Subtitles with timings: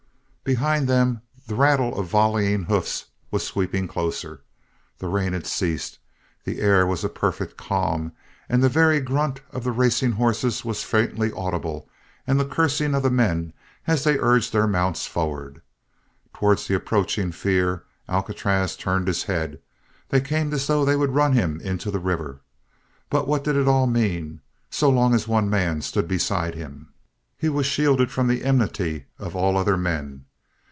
[0.43, 4.41] Behind them, the rattle of volleying hoofs was sweeping closer.
[4.97, 5.99] The rain had ceased.
[6.43, 8.11] The air was a perfect calm,
[8.49, 11.87] and the very grunt of the racing horses was faintly audible
[12.25, 13.53] and the cursing of the men
[13.85, 15.61] as they urged their mounts forward.
[16.33, 19.59] Towards that approaching fear, Alcatraz turned his head.
[20.09, 22.41] They came as though they would run him into the river.
[23.11, 24.41] But what did it all mean?
[24.71, 26.89] So long as one man stood beside him,
[27.37, 30.25] he was shielded from the enmity of all other men.